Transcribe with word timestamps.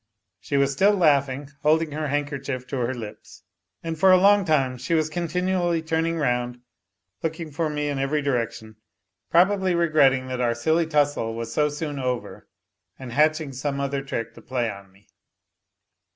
She 0.39 0.57
was 0.57 0.73
still 0.73 0.95
laughing, 0.95 1.51
holding 1.61 1.91
her 1.91 2.07
handkerchief 2.07 2.65
to 2.69 2.77
her 2.77 2.93
lips. 2.95 3.43
And 3.83 3.99
for 3.99 4.11
a 4.11 4.17
long 4.17 4.45
time 4.45 4.79
she 4.79 4.95
was 4.95 5.11
continually 5.11 5.83
turning 5.83 6.17
round, 6.17 6.59
looking 7.21 7.51
for 7.51 7.69
me 7.69 7.87
in 7.87 7.99
every 7.99 8.23
direction, 8.23 8.77
probably 9.29 9.75
regretting 9.75 10.25
that 10.29 10.41
our 10.41 10.55
silly 10.55 10.87
tussle 10.87 11.35
was 11.35 11.53
so 11.53 11.69
soon 11.69 11.99
over, 11.99 12.49
and 12.97 13.11
hatching 13.11 13.53
some 13.53 13.79
other 13.79 14.01
trick 14.01 14.33
to 14.33 14.41
play 14.41 14.71
on 14.71 14.91
me. 14.91 15.05